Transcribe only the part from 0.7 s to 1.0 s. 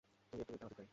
Fred.